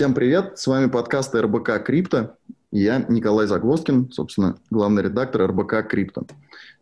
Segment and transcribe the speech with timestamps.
[0.00, 2.38] Всем привет, с вами подкаст РБК Крипто.
[2.72, 6.22] Я Николай Загвоздкин, собственно, главный редактор РБК Крипто.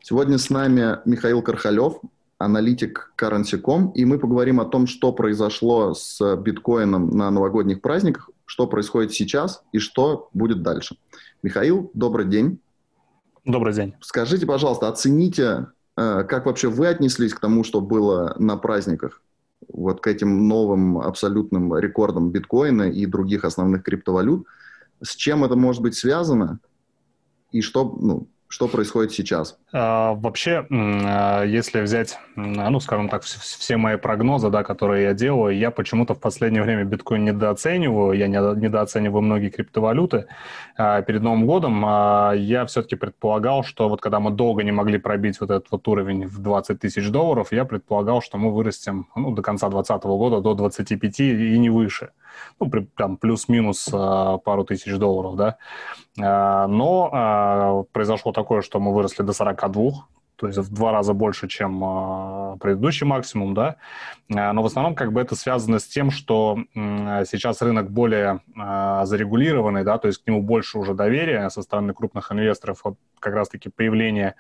[0.01, 1.95] Сегодня с нами Михаил Кархалев,
[2.39, 8.69] аналитик Currency.com, и мы поговорим о том, что произошло с биткоином на новогодних праздниках, что
[8.69, 10.96] происходит сейчас и что будет дальше.
[11.42, 12.60] Михаил, добрый день.
[13.45, 13.95] Добрый день.
[14.00, 19.23] Скажите, пожалуйста, оцените, э, как вообще вы отнеслись к тому, что было на праздниках?
[19.66, 24.46] Вот к этим новым абсолютным рекордам биткоина и других основных криптовалют.
[25.02, 26.60] С чем это может быть связано?
[27.51, 29.59] И что, ну, что происходит сейчас?
[29.70, 35.56] А, вообще, а, если взять, ну, скажем так, все мои прогнозы, да, которые я делаю,
[35.56, 40.26] я почему-то в последнее время биткоин недооцениваю, я недооцениваю многие криптовалюты.
[40.76, 45.38] А, перед Новым годом я все-таки предполагал, что вот когда мы долго не могли пробить
[45.40, 49.42] вот этот вот уровень в 20 тысяч долларов, я предполагал, что мы вырастем ну, до
[49.42, 52.10] конца 2020 года до 25 и не выше.
[52.60, 55.56] Ну, при, там плюс-минус пару тысяч долларов, да.
[56.68, 60.06] Но произошло такое, что мы выросли до 42,
[60.37, 63.74] то есть в два раза больше, чем э, предыдущий максимум, да.
[64.33, 68.41] А, но в основном как бы это связано с тем, что э, сейчас рынок более
[68.56, 72.98] э, зарегулированный, да, то есть к нему больше уже доверия со стороны крупных инвесторов, вот
[73.19, 74.37] как раз-таки появление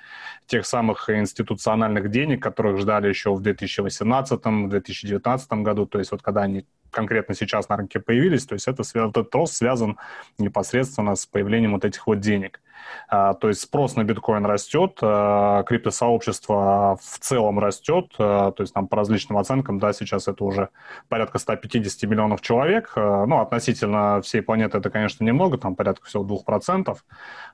[0.46, 6.64] тех самых институциональных денег, которых ждали еще в 2018-2019 году, то есть вот когда они
[6.92, 9.98] конкретно сейчас на рынке появились, то есть это, этот рост связан
[10.38, 12.60] непосредственно с появлением вот этих вот денег.
[13.08, 18.74] А, то есть спрос на биткоин растет, а, криптосообщество в целом растет, а, то есть
[18.74, 20.68] там по различным оценкам, да, сейчас это уже
[21.08, 26.96] порядка 150 миллионов человек, ну, относительно всей планеты это, конечно, немного, там порядка всего 2%,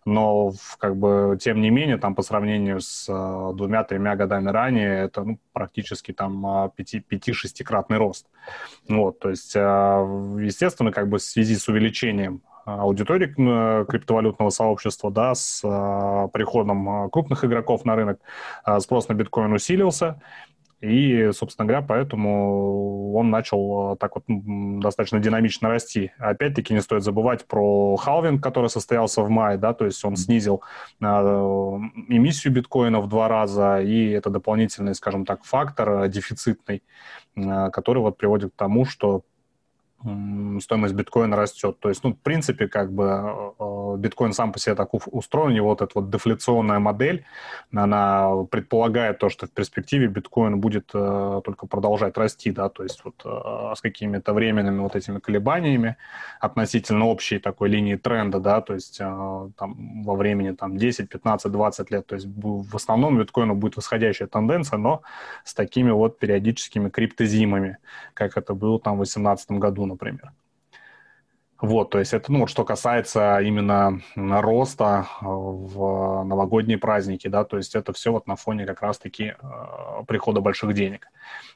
[0.04, 5.38] но как бы тем не менее, там по сравнению с двумя-тремя годами ранее, это ну,
[5.52, 8.26] практически там 5-6-кратный рост.
[8.88, 13.26] Вот, то есть, естественно, как бы в связи с увеличением аудитории
[13.84, 18.20] криптовалютного сообщества, да, с а, приходом а, крупных игроков на рынок,
[18.80, 20.20] спрос на биткоин усилился,
[20.84, 26.12] и, собственно говоря, поэтому он начал так вот достаточно динамично расти.
[26.18, 30.62] Опять-таки не стоит забывать про халвинг, который состоялся в мае, да, то есть он снизил
[31.00, 36.82] э, эмиссию биткоина в два раза, и это дополнительный, скажем так, фактор дефицитный,
[37.36, 39.22] э, который вот приводит к тому, что
[40.60, 41.78] стоимость биткоина растет.
[41.80, 45.52] То есть, ну, в принципе, как бы э, э, биткоин сам по себе так устроен,
[45.52, 47.24] у него вот эта вот дефляционная модель,
[47.72, 53.02] она предполагает то, что в перспективе биткоин будет э, только продолжать расти, да, то есть
[53.04, 53.14] вот
[53.76, 55.96] с какими-то временными вот этими колебаниями
[56.40, 61.90] относительно общей такой линии тренда, да, то есть там во времени там 10, 15, 20
[61.90, 65.02] лет, то есть в основном биткоину будет восходящая тенденция, но
[65.44, 67.78] с такими вот периодическими криптозимами,
[68.14, 70.32] как это было там в 2018 году, например.
[71.64, 77.44] Вот, то есть это, ну, вот что касается именно роста э, в новогодние праздники, да,
[77.44, 81.08] то есть это все вот на фоне как раз-таки э, прихода больших денег.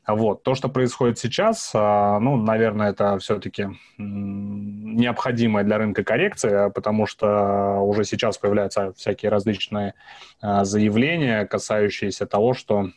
[0.07, 1.79] Вот, то, что происходит сейчас, э,
[2.21, 9.93] ну, наверное, это все-таки необходимая для рынка коррекция, потому что уже сейчас появляются всякие различные
[10.41, 12.93] заявления, касающиеся того, что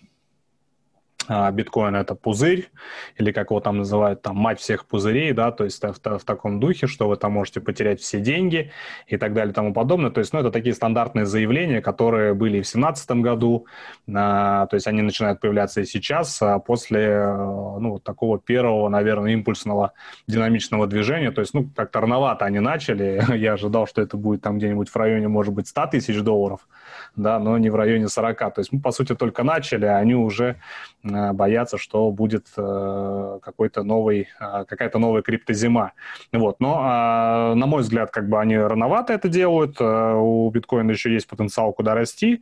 [1.51, 2.69] биткоин это пузырь,
[3.17, 6.59] или как его там называют, там мать всех пузырей, да, то есть в, в, таком
[6.59, 8.71] духе, что вы там можете потерять все деньги
[9.07, 10.11] и так далее и тому подобное.
[10.11, 13.65] То есть, ну, это такие стандартные заявления, которые были и в 2017 году,
[14.13, 19.31] а, то есть они начинают появляться и сейчас, а после, э, ну, такого первого, наверное,
[19.33, 19.93] импульсного
[20.27, 24.57] динамичного движения, то есть, ну, как-то рановато они начали, я ожидал, что это будет там
[24.57, 26.67] где-нибудь в районе, может быть, 100 тысяч долларов,
[27.15, 30.15] да, но не в районе 40, то есть мы, по сути, только начали, а они
[30.15, 30.57] уже
[31.03, 35.93] Э, боятся, что будет э, какой-то новый, э, какая-то новая криптозима.
[36.31, 36.59] Вот.
[36.59, 41.73] Но, на мой взгляд, как бы они рановато это делают, у биткоина еще есть потенциал
[41.73, 42.41] куда расти,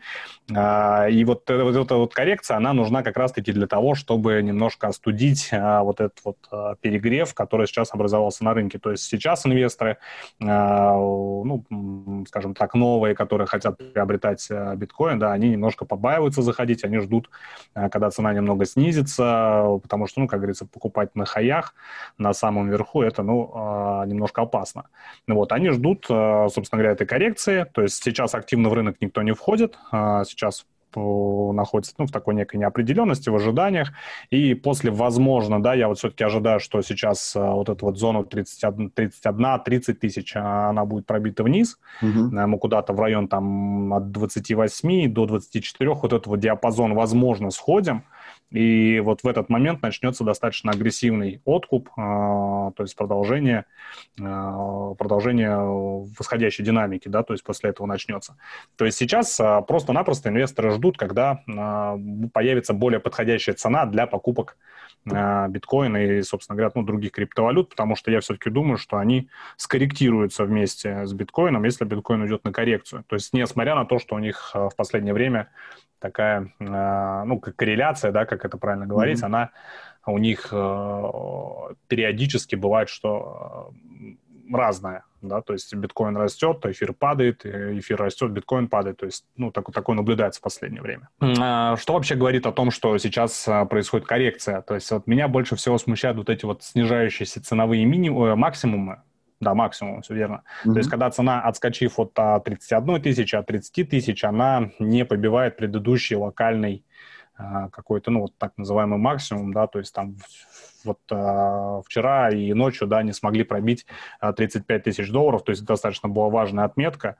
[0.49, 5.49] и вот, вот эта вот коррекция, она нужна как раз-таки для того, чтобы немножко остудить
[5.51, 6.37] вот этот вот
[6.81, 8.79] перегрев, который сейчас образовался на рынке.
[8.79, 9.97] То есть сейчас инвесторы,
[10.39, 11.63] ну,
[12.27, 17.29] скажем так, новые, которые хотят приобретать биткоин, да, они немножко побаиваются заходить, они ждут,
[17.73, 21.73] когда цена немного снизится, потому что, ну, как говорится, покупать на хаях
[22.17, 24.85] на самом верху, это, ну, а, немножко опасно.
[25.27, 29.21] Вот, они ждут, а, собственно говоря, этой коррекции, то есть сейчас активно в рынок никто
[29.21, 33.91] не входит, а сейчас находится ну, в такой некой неопределенности, в ожиданиях.
[34.29, 38.91] И после, возможно, да, я вот все-таки ожидаю, что сейчас вот эту вот зону 31,
[38.91, 41.77] 31 30 тысяч, она будет пробита вниз.
[42.01, 42.31] Угу.
[42.31, 48.03] Мы куда-то в район там от 28 до 24, вот этот вот диапазон, возможно, сходим.
[48.51, 53.65] И вот в этот момент начнется достаточно агрессивный откуп, то есть продолжение,
[54.17, 55.55] продолжение
[56.17, 58.37] восходящей динамики, да, то есть после этого начнется.
[58.75, 61.43] То есть сейчас просто-напросто инвесторы ждут, когда
[62.33, 64.57] появится более подходящая цена для покупок
[65.05, 70.43] биткоина и, собственно говоря, ну, других криптовалют, потому что я все-таки думаю, что они скорректируются
[70.43, 73.05] вместе с биткоином, если биткоин уйдет на коррекцию.
[73.07, 75.49] То есть, несмотря на то, что у них в последнее время
[75.99, 79.25] такая, ну, корреляция, да, как это правильно говорить, mm-hmm.
[79.25, 79.49] она
[80.05, 80.47] у них
[81.87, 83.71] периодически бывает, что
[84.51, 89.51] разная, да, то есть биткоин растет, эфир падает, эфир растет, биткоин падает, то есть, ну,
[89.51, 91.09] так, такое наблюдается в последнее время.
[91.19, 94.61] А, что вообще говорит о том, что сейчас а, происходит коррекция?
[94.61, 99.01] То есть вот меня больше всего смущают вот эти вот снижающиеся ценовые минимумы, э, максимумы,
[99.39, 100.43] да, максимум, все верно.
[100.63, 100.73] Mm-hmm.
[100.73, 106.15] То есть, когда цена, отскочив от 31 тысячи, от 30 тысяч, она не побивает предыдущий
[106.15, 106.83] локальный
[107.71, 110.17] какой-то, ну, вот так называемый максимум, да, то есть там
[110.83, 113.85] вот э, вчера и ночью, да, не смогли пробить
[114.21, 117.17] э, 35 тысяч долларов, то есть достаточно была важная отметка,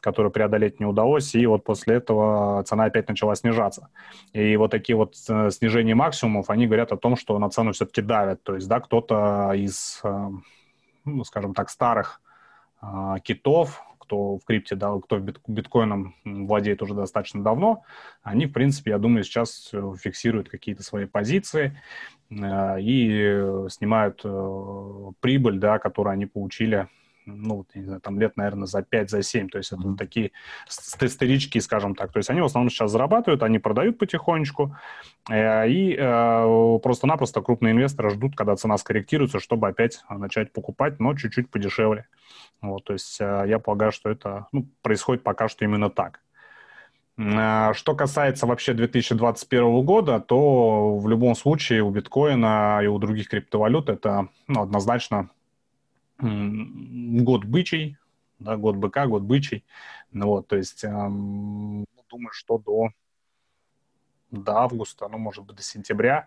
[0.00, 3.88] которую преодолеть не удалось, и вот после этого цена опять начала снижаться.
[4.32, 8.02] И вот такие вот э, снижения максимумов, они говорят о том, что на цену все-таки
[8.02, 10.28] давят, то есть, да, кто-то из, э,
[11.04, 12.20] ну, скажем так, старых
[12.82, 17.84] э, китов, кто в крипте, да, кто биткоином владеет уже достаточно давно,
[18.22, 21.80] они, в принципе, я думаю, сейчас э, фиксируют какие-то свои позиции
[22.30, 26.88] э, и снимают э, прибыль, да, которую они получили
[27.26, 29.48] ну, не знаю, там лет, наверное, за 5, за 7.
[29.48, 29.96] То есть это mm-hmm.
[29.96, 30.32] такие
[30.66, 32.12] старички, скажем так.
[32.12, 34.76] То есть они в основном сейчас зарабатывают, они продают потихонечку,
[35.30, 41.14] э, и э, просто-напросто крупные инвесторы ждут, когда цена скорректируется, чтобы опять начать покупать, но
[41.14, 42.06] чуть-чуть подешевле.
[42.60, 46.20] Вот, то есть э, я полагаю, что это ну, происходит пока что именно так.
[47.14, 53.90] Что касается вообще 2021 года, то в любом случае у биткоина и у других криптовалют
[53.90, 55.28] это ну, однозначно
[56.22, 57.96] год бычий,
[58.38, 59.64] да, год быка, год бычий.
[60.12, 62.90] Ну, вот, то есть эм, думаю, что до
[64.32, 66.26] до августа, ну, может быть, до сентября,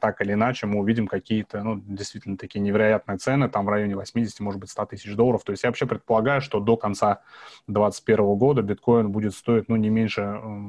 [0.00, 4.40] так или иначе, мы увидим какие-то, ну, действительно такие невероятные цены, там в районе 80,
[4.40, 5.44] может быть, 100 тысяч долларов.
[5.44, 7.22] То есть я вообще предполагаю, что до конца
[7.68, 10.20] 2021 года биткоин будет стоить, ну, не меньше,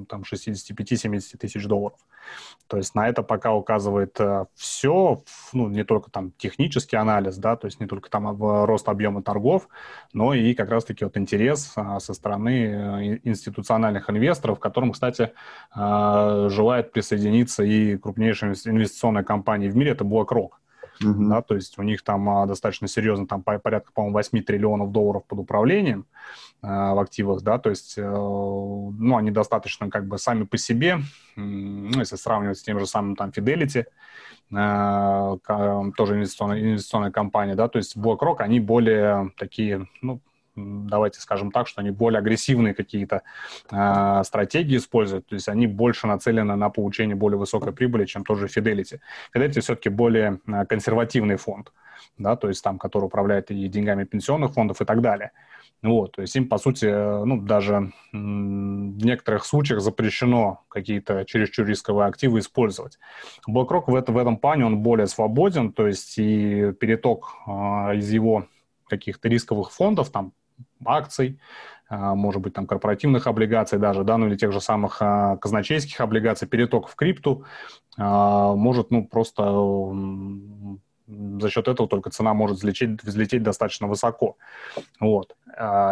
[0.08, 1.98] там, 65-70 тысяч долларов.
[2.68, 5.22] То есть на это пока указывает э, все,
[5.54, 9.68] ну, не только там технический анализ, да, то есть не только там рост объема торгов,
[10.14, 15.34] но и как раз-таки вот интерес а, со стороны э, институциональных инвесторов, которым, кстати,
[15.76, 20.52] э, желает присоединиться и крупнейшая инвестиционная компания в мире, это BlackRock.
[21.02, 21.30] Uh-huh.
[21.30, 25.24] Да, то есть у них там а, достаточно серьезно, там порядка, по-моему, 8 триллионов долларов
[25.26, 26.06] под управлением
[26.62, 31.00] а, в активах, да, то есть, э, ну, они достаточно как бы сами по себе,
[31.36, 33.86] ну, если сравнивать с тем же самым там Fidelity,
[34.52, 35.38] э,
[35.98, 40.20] тоже инвестиционная, инвестиционная компания, да, то есть BlackRock, они более такие, ну,
[40.88, 43.24] давайте скажем так, что они более агрессивные какие-то
[43.72, 48.48] э, стратегии используют, то есть они больше нацелены на получение более высокой прибыли, чем тоже
[48.48, 49.00] Fidelity.
[49.36, 51.72] Fidelity все-таки более э, консервативный фонд,
[52.18, 55.32] да, то есть там, который управляет и деньгами пенсионных фондов и так далее.
[55.84, 62.08] Вот, то есть им, по сути, ну, даже в некоторых случаях запрещено какие-то чересчур рисковые
[62.08, 63.00] активы использовать.
[63.50, 68.12] BlackRock в, это, в этом плане он более свободен, то есть и переток э, из
[68.12, 68.46] его
[68.88, 70.34] каких-то рисковых фондов, там,
[70.86, 71.40] акций,
[71.92, 76.00] а, может быть, там, корпоративных облигаций даже, да, ну или тех же самых а, казначейских
[76.00, 77.44] облигаций, переток в крипту
[77.98, 79.44] а, может, ну, просто
[81.42, 84.38] за счет этого только цена может взлететь, взлететь достаточно высоко.
[85.02, 85.36] Вот.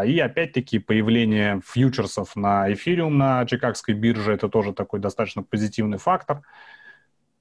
[0.06, 6.44] И опять-таки появление фьючерсов на эфириум на Чикагской бирже– это тоже такой достаточно позитивный фактор.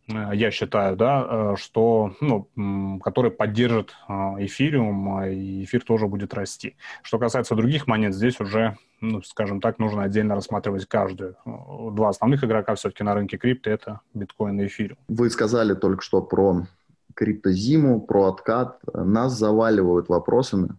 [0.09, 6.35] Э, я считаю, да, э, что, ну, который поддержит э, эфириум, и эфир тоже будет
[6.35, 6.77] расти.
[7.03, 11.37] Что касается других монет, здесь уже, ну, скажем так, нужно отдельно рассматривать каждую.
[11.45, 14.99] Два основных игрока все-таки на рынке крипто– это биткоин и эфириум.
[15.09, 16.67] Вы сказали только что про
[17.15, 18.81] криптозиму, про откат.
[18.93, 20.71] Нас заваливают вопросами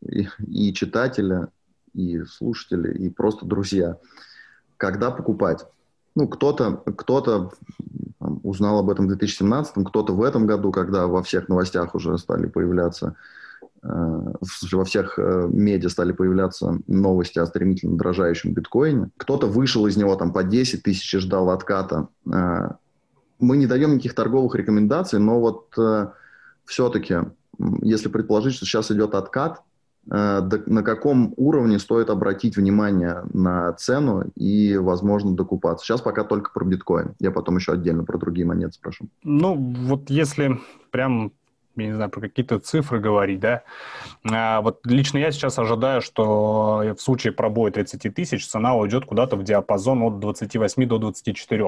[0.00, 1.46] и, и читатели,
[1.92, 3.98] и слушатели, и просто друзья.
[4.76, 5.64] Когда покупать?
[6.14, 7.50] Ну, кто-то кто
[8.42, 12.46] узнал об этом в 2017, кто-то в этом году, когда во всех новостях уже стали
[12.46, 13.16] появляться,
[13.82, 14.32] э,
[14.72, 19.10] во всех э, медиа стали появляться новости о стремительно дорожающем биткоине.
[19.16, 22.08] Кто-то вышел из него там по 10 тысяч и ждал отката.
[22.32, 22.70] Э,
[23.40, 25.76] мы не даем никаких торговых рекомендаций, но вот
[26.64, 27.16] все-таки,
[27.82, 29.60] если предположить, что сейчас идет откат, э,
[30.06, 35.84] на каком уровне стоит обратить внимание на цену и, возможно, докупаться.
[35.84, 37.14] Сейчас пока только про биткоин.
[37.18, 39.06] Я потом еще отдельно про другие монеты спрошу.
[39.22, 40.58] Ну, вот если
[40.90, 41.32] прям
[41.76, 43.62] я не знаю, про какие-то цифры говорить, да.
[44.30, 49.36] А вот лично я сейчас ожидаю, что в случае пробоя 30 тысяч цена уйдет куда-то
[49.36, 51.64] в диапазон от 28 до 24.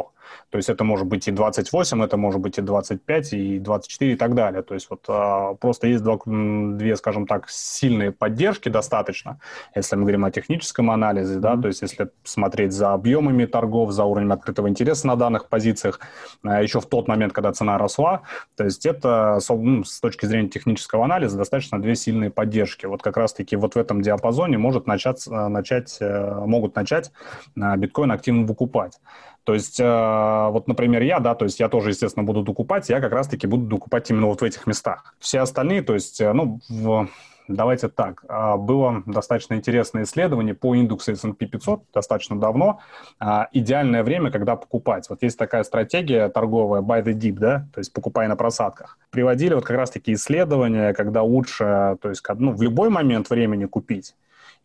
[0.51, 4.17] То есть это может быть и 28, это может быть и 25, и 24 и
[4.17, 4.63] так далее.
[4.63, 9.41] То есть вот а, просто есть два, две, скажем так, сильные поддержки достаточно,
[9.75, 14.05] если мы говорим о техническом анализе, да, то есть если смотреть за объемами торгов, за
[14.05, 16.01] уровнем открытого интереса на данных позициях,
[16.43, 18.23] а, еще в тот момент, когда цена росла,
[18.57, 22.85] то есть это ну, с точки зрения технического анализа достаточно две сильные поддержки.
[22.85, 27.11] Вот как раз-таки вот в этом диапазоне может начать, э, начать, э, могут начать
[27.57, 29.01] э, биткоин активно выкупать.
[29.45, 33.13] То есть, вот, например, я, да, то есть я тоже, естественно, буду докупать, я как
[33.13, 35.15] раз-таки буду докупать именно вот в этих местах.
[35.21, 37.09] Все остальные, то есть, ну, в
[37.49, 38.25] Давайте так.
[38.29, 42.81] А, было достаточно интересное исследование по индексу S&P 500 достаточно давно.
[43.19, 45.09] А, идеальное время, когда покупать.
[45.09, 48.99] Вот есть такая стратегия торговая buy the dip, да, то есть покупай на просадках.
[49.11, 54.15] Приводили вот как раз-таки исследования, когда лучше, то есть ну, в любой момент времени купить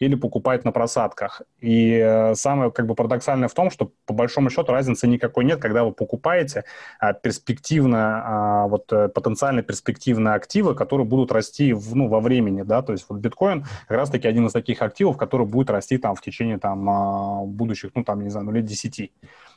[0.01, 1.43] или покупать на просадках.
[1.59, 5.61] И э, самое как бы парадоксальное в том, что по большому счету разницы никакой нет,
[5.61, 6.63] когда вы покупаете
[6.99, 12.63] а, перспективно, а, вот э, потенциально перспективные активы, которые будут расти в, ну, во времени,
[12.63, 16.15] да, то есть вот биткоин как раз-таки один из таких активов, который будет расти там
[16.15, 19.11] в течение там а, будущих, ну там, не знаю, ну лет 10.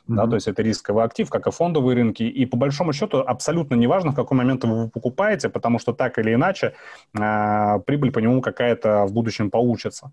[0.07, 0.15] Mm-hmm.
[0.15, 2.23] Да, то есть это рисковый актив, как и фондовые рынки.
[2.23, 6.33] И по большому счету абсолютно неважно, в какой момент вы покупаете, потому что так или
[6.33, 6.73] иначе
[7.17, 10.11] э, прибыль по нему какая-то в будущем получится.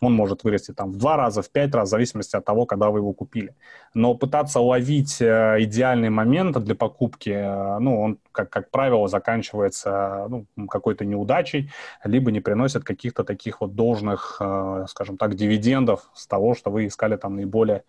[0.00, 2.90] Он может вырасти там в два раза, в пять раз, в зависимости от того, когда
[2.90, 3.54] вы его купили.
[3.94, 10.26] Но пытаться уловить э, идеальный момент для покупки, э, ну, он, как, как правило, заканчивается
[10.28, 11.70] ну, какой-то неудачей,
[12.04, 16.86] либо не приносит каких-то таких вот должных, э, скажем так, дивидендов с того, что вы
[16.86, 17.84] искали там наиболее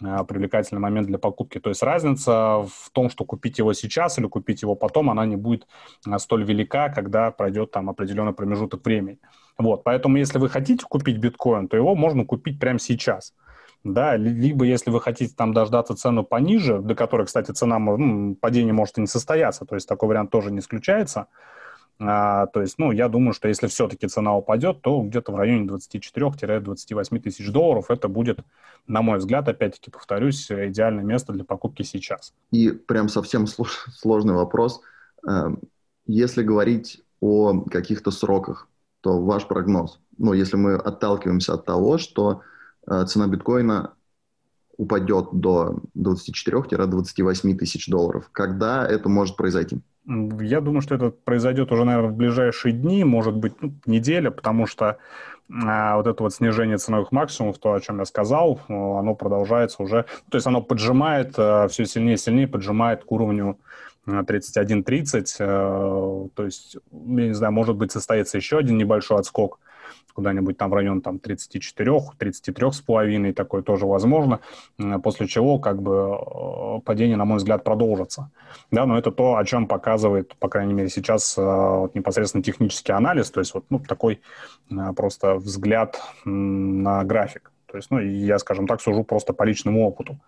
[0.00, 1.60] привлекательный момент для покупки.
[1.60, 5.36] То есть разница в том, что купить его сейчас или купить его потом, она не
[5.36, 5.66] будет
[6.16, 9.18] столь велика, когда пройдет там определенный промежуток времени.
[9.58, 13.34] Вот, поэтому если вы хотите купить биткоин, то его можно купить прямо сейчас.
[13.82, 18.74] Да, либо если вы хотите там дождаться цену пониже, до которой, кстати, цена, ну, падение
[18.74, 21.28] может и не состояться, то есть такой вариант тоже не исключается.
[22.02, 25.66] А, то есть, ну, я думаю, что если все-таки цена упадет, то где-то в районе
[25.66, 28.38] 24-28 тысяч долларов это будет,
[28.86, 32.32] на мой взгляд, опять-таки повторюсь, идеальное место для покупки сейчас.
[32.52, 34.80] И прям совсем сложный вопрос.
[35.28, 35.60] Эм,
[36.06, 38.68] если говорить о каких-то сроках,
[39.02, 42.40] то ваш прогноз, ну, если мы отталкиваемся от того, что
[42.86, 43.92] э, цена биткоина
[44.80, 49.80] упадет до 24-28 тысяч долларов, когда это может произойти?
[50.06, 54.66] Я думаю, что это произойдет уже, наверное, в ближайшие дни, может быть, ну, неделя, потому
[54.66, 54.96] что
[55.52, 60.06] а, вот это вот снижение ценовых максимумов, то, о чем я сказал, оно продолжается уже,
[60.30, 63.58] то есть оно поджимает, э, все сильнее и сильнее поджимает к уровню
[64.06, 69.58] 31-30, э, то есть, я не знаю, может быть, состоится еще один небольшой отскок
[70.14, 74.40] куда-нибудь там в район там 34, 33 с половиной, такое тоже возможно,
[75.02, 78.30] после чего как бы э, падение, на мой взгляд, продолжится.
[78.70, 82.92] Да, но это то, о чем показывает, по крайней мере, сейчас э, вот, непосредственно технический
[82.92, 84.20] анализ, то есть вот ну, такой
[84.96, 87.52] просто взгляд на график.
[87.70, 90.18] То есть, ну, я, скажем так, сужу просто по личному опыту.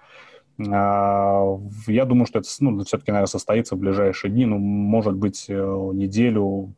[0.58, 5.54] Я думаю, что это ну, все-таки, наверное, состоится в ближайшие дни, ну, может быть, э,
[5.54, 6.74] неделю,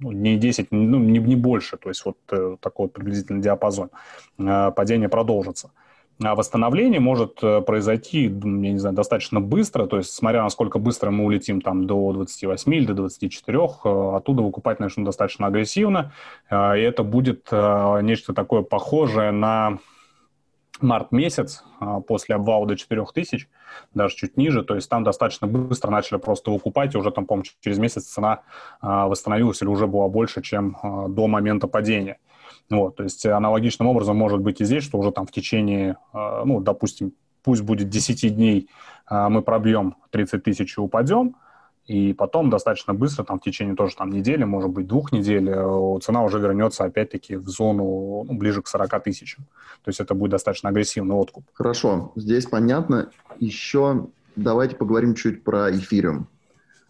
[0.00, 3.90] ну, не 10, ну, не, не больше, то есть вот э, такой вот приблизительный диапазон.
[4.38, 5.70] Э, падение продолжится.
[6.22, 8.30] А восстановление может э, произойти, я
[8.72, 12.86] не знаю, достаточно быстро, то есть смотря насколько быстро мы улетим там до 28 или
[12.86, 16.12] до 24, э, оттуда выкупать начнут достаточно агрессивно,
[16.48, 19.78] э, и это будет нечто такое похожее на
[20.80, 23.48] март месяц, а, после обвала до 4000,
[23.94, 27.42] даже чуть ниже, то есть там достаточно быстро начали просто выкупать, и уже там, по
[27.60, 28.40] через месяц цена
[28.80, 32.18] а, восстановилась или уже была больше, чем а, до момента падения.
[32.68, 36.60] Вот, то есть аналогичным образом может быть и здесь, что уже там в течение, ну,
[36.60, 37.12] допустим,
[37.44, 38.68] пусть будет 10 дней
[39.08, 41.36] мы пробьем 30 тысяч и упадем,
[41.86, 45.98] и потом достаточно быстро, там в течение тоже там недели, может быть, двух недель, э,
[46.02, 49.44] цена уже вернется опять-таки в зону ну, ближе к 40 тысячам.
[49.84, 51.44] То есть это будет достаточно агрессивный откуп.
[51.54, 53.10] Хорошо, здесь понятно.
[53.38, 56.26] Еще давайте поговорим чуть про эфириум.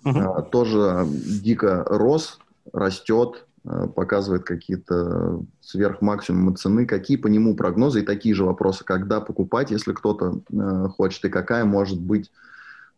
[0.05, 0.19] Угу.
[0.19, 2.39] А, тоже дико рос,
[2.73, 6.87] растет, а, показывает какие-то сверхмаксимумы цены.
[6.87, 11.29] Какие по нему прогнозы и такие же вопросы, когда покупать, если кто-то э, хочет, и
[11.29, 12.31] какая может быть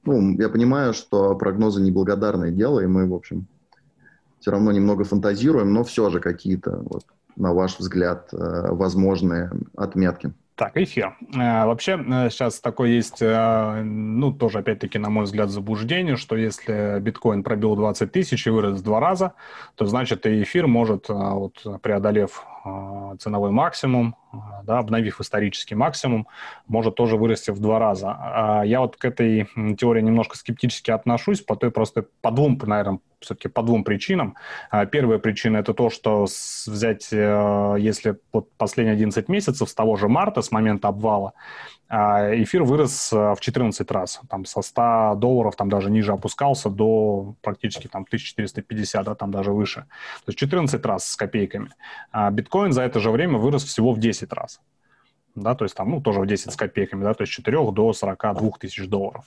[0.05, 3.47] ну, я понимаю, что прогнозы неблагодарное дело, и мы, в общем,
[4.41, 7.05] все равно немного фантазируем, но все же какие-то вот,
[7.37, 10.33] на ваш взгляд, возможные отметки?
[10.55, 11.17] Так, эфир.
[11.33, 11.97] Вообще
[12.31, 18.11] сейчас такое есть, ну, тоже, опять-таки, на мой взгляд, заблуждение, что если биткоин пробил 20
[18.11, 19.35] тысяч и вырос в два раза,
[19.77, 22.45] то значит и эфир может, вот, преодолев
[23.21, 24.17] ценовой максимум,
[24.65, 26.27] да, обновив исторический максимум,
[26.67, 28.17] может тоже вырасти в два раза.
[28.19, 33.01] А я вот к этой теории немножко скептически отношусь, по той просто, по двум, наверное,
[33.21, 34.37] все-таки по двум причинам.
[34.71, 36.27] А, первая причина– это то, что
[36.67, 41.33] взять, э, если вот последние 11 месяцев, с того же марта, с момента обвала,
[41.89, 44.21] а, эфир вырос э, в 14 раз.
[44.29, 49.53] Там со 100 долларов там даже ниже опускался до практически там 1450, да, там даже
[49.53, 49.81] выше.
[50.25, 51.71] То есть 14 раз с копейками.
[52.31, 54.61] Биткоин за это же время вырос всего в 10 раз.
[55.35, 57.73] Да, то есть там, ну, тоже в 10 с копейками, да, то есть с 4
[57.73, 59.25] до 42 тысяч долларов.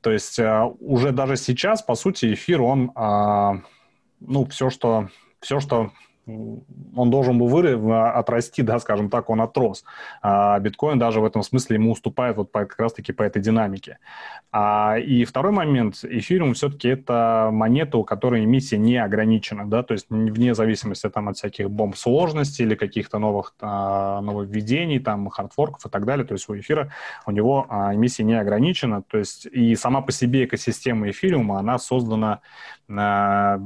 [0.00, 3.60] То есть э, уже даже сейчас, по сути, эфир, он, а,
[4.20, 5.08] ну, все, что,
[5.40, 5.92] все, что
[6.26, 9.84] он должен был выры, отрасти, да, скажем так, он отрос.
[10.22, 13.98] А биткоин даже в этом смысле ему уступает вот по, как раз-таки по этой динамике.
[14.52, 19.92] А, и второй момент, эфириум все-таки это монета, у которой эмиссия не ограничена, да, то
[19.92, 25.86] есть вне зависимости там от всяких бомб сложности или каких-то новых а, нововведений, там, хардфорков
[25.86, 26.92] и так далее, то есть у эфира,
[27.26, 31.78] у него а, эмиссия не ограничена, то есть и сама по себе экосистема эфириума, она
[31.78, 32.40] создана
[32.88, 33.60] а,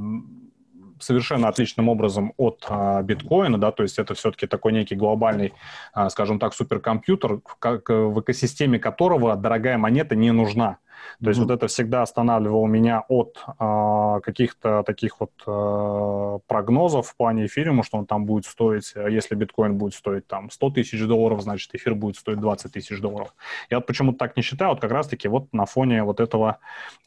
[0.99, 5.53] совершенно отличным образом от а, биткоина, да, то есть это все-таки такой некий глобальный,
[5.93, 10.77] а, скажем так, суперкомпьютер, как, в экосистеме которого дорогая монета не нужна.
[11.21, 11.43] То есть mm-hmm.
[11.43, 17.83] вот это всегда останавливало меня от э, каких-то таких вот э, прогнозов в плане эфириума,
[17.83, 21.75] что он там будет стоить, э, если биткоин будет стоить там 100 тысяч долларов, значит
[21.75, 23.33] эфир будет стоить 20 тысяч долларов.
[23.69, 26.59] Я вот почему-то так не считаю, вот как раз-таки вот на фоне вот этого,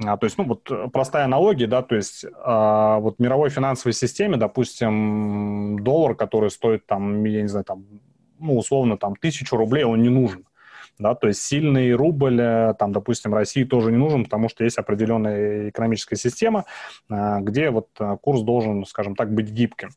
[0.04, 3.94] а, то есть, ну вот простая аналогия, да, то есть а, вот в мировой финансовой
[3.94, 7.84] системе, допустим, доллар, который стоит там, я не знаю, там,
[8.38, 10.44] ну, условно, там, тысячу рублей, он не нужен
[11.02, 14.78] да, то есть сильный рубль, э, там, допустим, России тоже не нужен, потому что есть
[14.78, 16.64] определенная экономическая система,
[17.10, 19.90] э, где вот э, курс должен, скажем так, быть гибким.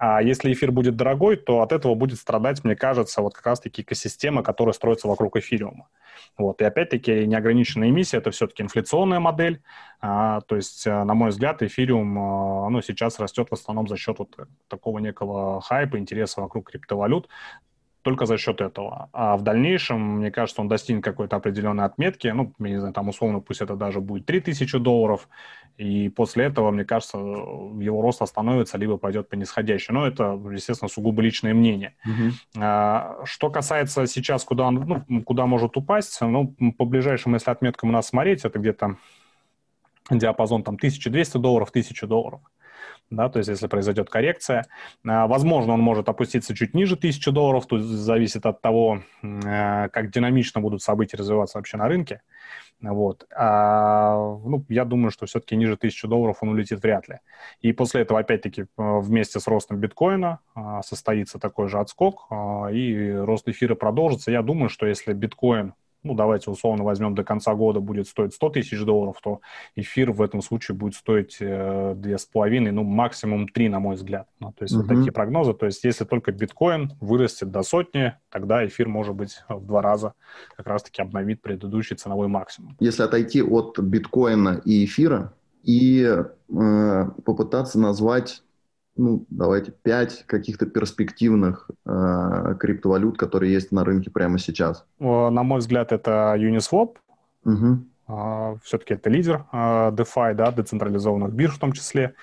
[0.00, 3.82] А если эфир будет дорогой, то от этого будет страдать, мне кажется, вот как раз-таки
[3.82, 5.88] экосистема, которая строится вокруг эфириума.
[6.36, 6.60] Вот.
[6.60, 9.60] И опять-таки неограниченная эмиссия– это все-таки инфляционная модель.
[10.00, 14.36] А, то есть, на мой взгляд, эфириум ну, сейчас растет в основном за счет вот
[14.68, 17.28] такого некого хайпа, интереса вокруг криптовалют
[18.02, 19.08] только за счет этого.
[19.12, 23.08] А в дальнейшем, мне кажется, он достигнет какой-то определенной отметки, ну, я не знаю, там
[23.08, 25.28] условно пусть это даже будет 3000 долларов,
[25.76, 29.92] и после этого, мне кажется, его рост остановится, либо пойдет по нисходящей.
[29.94, 31.94] Но это, естественно, сугубо личное мнение.
[32.06, 32.32] Uh-huh.
[32.58, 37.90] А, что касается сейчас, куда он, ну, куда может упасть, ну, по ближайшим, если отметкам
[37.90, 38.96] у нас смотреть, это где-то
[40.10, 42.40] диапазон там 1200 долларов, 1000 долларов
[43.10, 44.66] да, то есть если произойдет коррекция.
[45.06, 50.10] А, возможно, он может опуститься чуть ниже 1000 долларов, тут зависит от того, э, как
[50.10, 52.20] динамично будут события развиваться вообще на рынке.
[52.80, 53.26] Вот.
[53.34, 57.18] А, ну, я думаю, что все-таки ниже 1000 долларов он улетит вряд ли.
[57.60, 62.28] И после этого, опять-таки, вместе с ростом биткоина а, состоится такой же отскок,
[62.72, 64.30] и рост эфира продолжится.
[64.30, 68.50] Я думаю, что если биткоин ну, давайте условно возьмем, до конца года будет стоить 100
[68.50, 69.40] тысяч долларов, то
[69.74, 74.28] эфир в этом случае будет стоить э, 2,5, ну, максимум 3, на мой взгляд.
[74.40, 74.78] Ну, то есть uh-huh.
[74.78, 75.54] вот такие прогнозы.
[75.54, 80.14] То есть если только биткоин вырастет до сотни, тогда эфир, может быть, в два раза
[80.56, 82.76] как раз-таки обновит предыдущий ценовой максимум.
[82.80, 85.34] Если отойти от биткоина и эфира
[85.64, 88.42] и э, попытаться назвать
[88.98, 94.84] ну, давайте, пять каких-то перспективных э, криптовалют, которые есть на рынке прямо сейчас?
[94.98, 96.96] На мой взгляд, это Uniswap.
[97.44, 97.84] Угу.
[98.08, 102.14] Uh, все-таки это лидер uh, DeFi, да, децентрализованных бирж в том числе.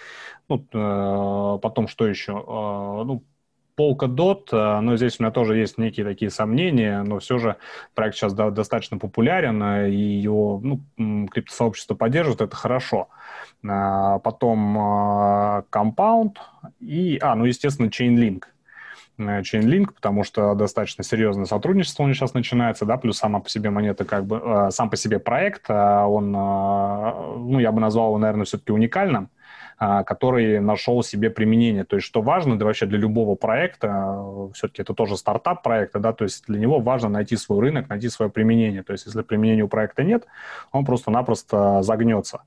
[0.50, 2.34] Ну, uh, потом что еще?
[2.34, 3.24] ну,
[3.78, 7.58] Polkadot, но здесь у меня тоже есть некие такие сомнения, но все же
[7.94, 10.62] проект сейчас достаточно популярен, и его
[10.98, 13.10] ну, криптосообщество поддерживает, это хорошо.
[13.68, 14.78] А, потом
[15.72, 16.38] Compound
[16.80, 18.44] и, а, ну, естественно, Chainlink.
[19.18, 23.50] Э, Chainlink, потому что достаточно серьезное сотрудничество у них сейчас начинается, да, плюс сама по
[23.50, 28.18] себе монета, как бы, э, сам по себе проект, он, ну, я бы назвал его,
[28.18, 29.30] наверное, все-таки уникальным,
[29.78, 31.84] который нашел себе применение.
[31.84, 36.14] То есть, что важно да, вообще для любого проекта, все-таки это тоже стартап проекта, да,
[36.14, 38.84] то есть для него важно найти свой рынок, найти свое применение.
[38.84, 40.26] То есть, если применения у проекта нет,
[40.72, 42.42] он просто-напросто загнется.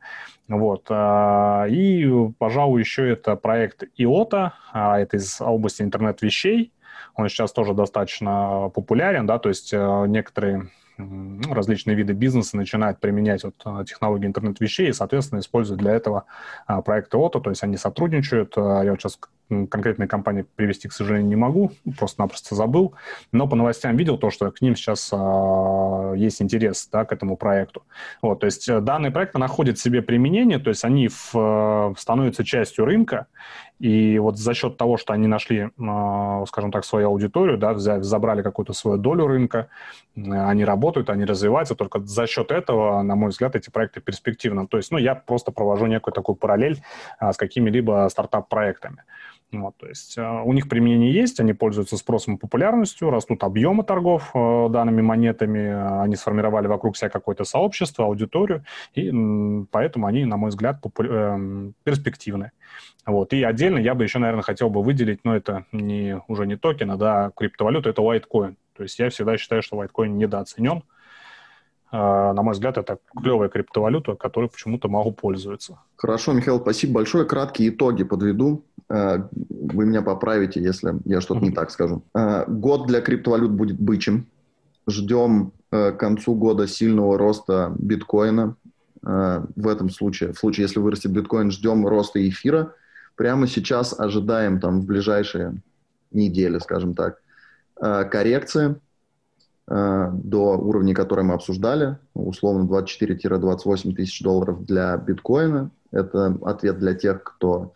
[0.48, 0.86] Вот.
[0.88, 6.72] А, и, пожалуй, еще это проект IOTA, а, это из области интернет-вещей.
[7.14, 13.44] Он сейчас тоже достаточно популярен, да, то есть э, некоторые различные виды бизнеса начинают применять
[13.44, 16.24] вот а, технологии интернет-вещей и, соответственно, используют для этого
[16.66, 18.54] а, проекты ОТО, то есть они сотрудничают.
[18.56, 22.94] А, я вот сейчас конкретной компании привести, к сожалению, не могу, просто-напросто забыл,
[23.32, 27.36] но по новостям видел то, что к ним сейчас э, есть интерес да, к этому
[27.36, 27.82] проекту.
[28.22, 32.44] Вот, то есть э, данный проект находит себе применение, то есть они в, э, становятся
[32.44, 33.26] частью рынка,
[33.78, 38.02] и вот за счет того, что они нашли, э, скажем так, свою аудиторию, да, взяли,
[38.02, 39.68] забрали какую-то свою долю рынка,
[40.16, 44.66] они работают, они развиваются, только за счет этого, на мой взгляд, эти проекты перспективны.
[44.66, 46.82] То есть, ну, я просто провожу некую такую параллель
[47.20, 49.04] с какими-либо стартап-проектами.
[49.50, 53.82] Вот, то есть э, у них применение есть, они пользуются спросом и популярностью, растут объемы
[53.82, 59.10] торгов э, данными монетами, они сформировали вокруг себя какое-то сообщество, аудиторию, и
[59.70, 62.50] поэтому они, на мой взгляд, попу- э, перспективны.
[63.06, 63.32] Вот.
[63.32, 66.98] И отдельно я бы еще, наверное, хотел бы выделить, но это не, уже не токена,
[66.98, 68.56] да, криптовалюта, это Whitecoin.
[68.76, 70.82] То есть я всегда считаю, что Whitecoin недооценен.
[71.90, 75.78] Э, на мой взгляд, это клевая криптовалюта, которой почему-то могу пользоваться.
[75.96, 77.24] Хорошо, Михаил, спасибо большое.
[77.24, 78.64] Краткие итоги подведу.
[78.88, 82.02] Э, вы меня поправите, если я что-то не так скажу.
[82.14, 84.26] Э, год для криптовалют будет бычьим.
[84.88, 88.56] Ждем к концу года сильного роста биткоина.
[89.02, 92.72] В этом случае, в случае, если вырастет биткоин, ждем роста эфира.
[93.14, 95.60] Прямо сейчас ожидаем там в ближайшие
[96.10, 97.20] недели, скажем так,
[97.74, 98.74] коррекции Э,
[99.68, 105.70] до уровней, которые мы обсуждали, условно 24-28 тысяч долларов для биткоина.
[105.90, 107.74] Это ответ для тех, кто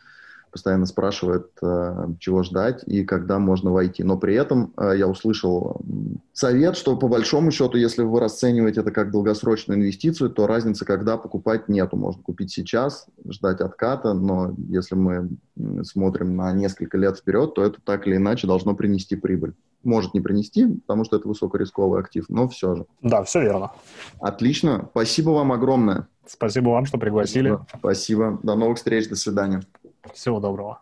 [0.53, 4.05] постоянно спрашивает, э, чего ждать и когда можно войти.
[4.05, 5.81] Но при этом э, я услышал
[6.33, 11.17] совет, что по большому счету, если вы расцениваете это как долгосрочную инвестицию, то разницы, когда
[11.17, 11.97] покупать, нету.
[11.97, 15.31] Можно купить сейчас, ждать отката, но если мы
[15.83, 19.55] смотрим на несколько лет вперед, то это так или иначе должно принести прибыль.
[19.85, 22.87] Может не принести, потому что это высокорисковый актив, но все же.
[23.01, 23.73] Да, все верно.
[24.21, 24.89] Отлично.
[24.93, 26.07] Спасибо вам огромное.
[26.27, 27.49] Спасибо вам, что пригласили.
[27.49, 27.79] Спасибо.
[27.79, 28.41] Спасибо.
[28.43, 29.09] До новых встреч.
[29.09, 29.63] До свидания.
[30.11, 30.81] Всего доброго.